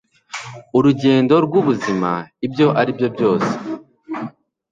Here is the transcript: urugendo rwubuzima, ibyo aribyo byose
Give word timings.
urugendo 0.77 1.33
rwubuzima, 1.45 2.11
ibyo 2.45 2.67
aribyo 2.81 3.07
byose 3.15 3.51